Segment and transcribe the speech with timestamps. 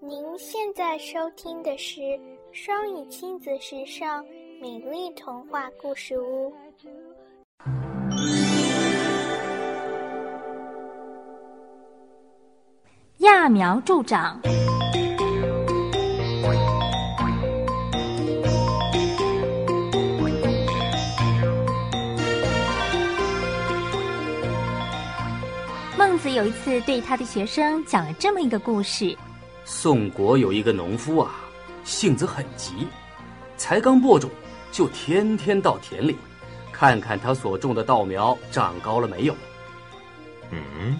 [0.00, 2.00] 您现在收听的是
[2.52, 4.24] 双语亲子时尚
[4.60, 6.52] 美丽童话故事屋。
[13.18, 14.40] 揠苗助长。
[25.98, 29.16] 孟子有一次对他的学生讲了这么一个故事：
[29.70, 31.30] 宋国有一个农夫啊，
[31.84, 32.88] 性子很急，
[33.58, 34.30] 才刚播种，
[34.72, 36.16] 就天天到田里，
[36.72, 39.36] 看看他所种的稻苗长高了没有。
[40.50, 40.98] 嗯，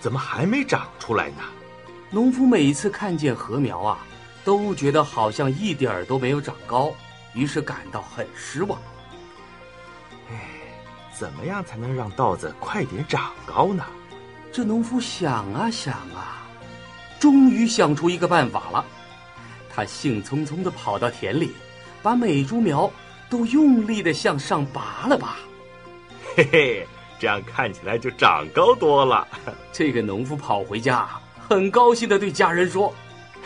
[0.00, 1.42] 怎么还没长出来呢？
[2.10, 4.06] 农夫每次看见禾苗啊，
[4.44, 6.92] 都觉得好像一点儿都没有长高，
[7.32, 8.78] 于是感到很失望。
[10.30, 10.38] 唉，
[11.18, 13.82] 怎么样才能让稻子快点长高呢？
[14.52, 16.37] 这农夫想啊想啊，
[17.18, 18.84] 终于想出一个办法了。
[19.74, 21.52] 他兴冲冲地跑到田里，
[22.02, 22.90] 把每株苗
[23.30, 25.36] 都用力地向上拔了拔。
[26.36, 26.86] 嘿嘿，
[27.18, 29.26] 这样看起来就长高多了。
[29.72, 31.08] 这个农夫跑回家，
[31.48, 32.92] 很高兴地对家人说：“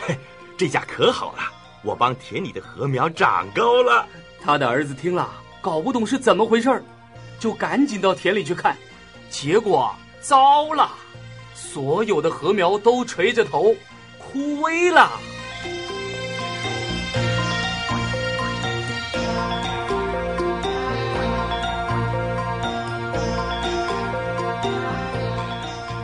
[0.05, 0.17] 嘿，
[0.57, 1.43] 这下可好了，
[1.83, 4.07] 我帮田里的禾苗长高了。”
[4.41, 5.29] 他的儿子听了，
[5.61, 6.83] 搞不懂是怎么回事儿，
[7.39, 8.75] 就赶紧到田里去看，
[9.29, 10.91] 结果糟了。
[11.73, 13.75] 所有的禾苗都垂着头，
[14.19, 15.09] 枯萎了。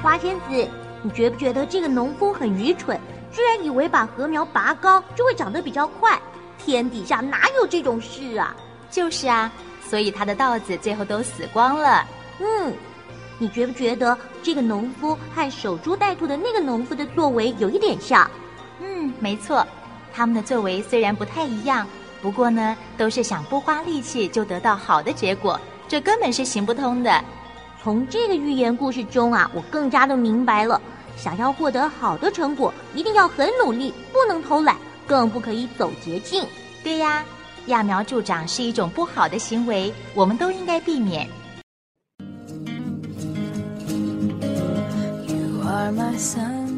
[0.02, 0.68] 花仙子，
[1.04, 3.00] 你觉不觉得这个农夫很愚蠢？
[3.32, 6.20] 居然以为把禾苗拔高就会长得比较快，
[6.58, 8.56] 天底下哪有这种事啊？
[8.90, 9.52] 就是啊，
[9.88, 12.04] 所以他的稻子最后都死光了。
[12.40, 12.74] 嗯。
[13.40, 18.30] 你觉不觉得这个农夫和守株待兔的那个农夫的作为有一点像？
[18.82, 19.66] 嗯，没错，
[20.14, 21.88] 他们的作为虽然不太一样，
[22.22, 27.24] 不过呢，都是想不花力气就得到好的结果，这根本是行不通的。
[27.82, 30.82] 从这个寓言故事中啊，我更加的明白了，
[31.16, 34.76] 想要获得好的成果，一定要很努力，不能偷懒，
[35.08, 36.46] 更不可以走捷径。
[36.84, 37.24] 对呀，
[37.68, 41.26] 揠苗助长是一种不好的行为，我们都应该避免。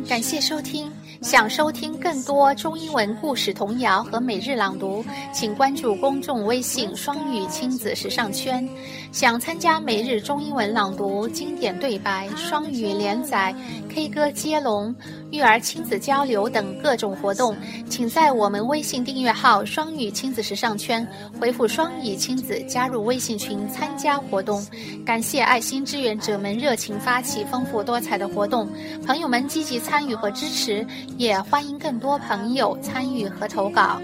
[0.07, 0.91] 感谢收听。
[1.21, 8.67] 想收听更多中英文故事童谣和每日朗读，请关注公众微信“双语亲子时尚圈”。
[9.13, 13.53] 想参加每日中英文朗读、经典对白、双语连载、
[13.87, 14.95] K 歌接龙、
[15.29, 17.55] 育儿亲子交流等各种活动，
[17.87, 21.07] 请在我们微信订阅号“双语亲子时尚圈”
[21.39, 24.65] 回复“双语亲子”加入微信群参加活动。
[25.05, 28.69] 感谢爱心志愿者们热情发起丰富多彩的活动，
[29.05, 30.85] 朋友们积极参与和支持。
[31.17, 33.99] 也欢迎更多朋友参与和投稿。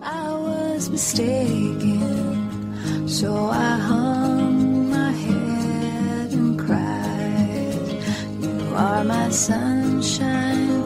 [0.00, 2.00] I was mistaken,
[3.08, 8.02] so I hung my head and cried.
[8.40, 10.81] You are my sunshine.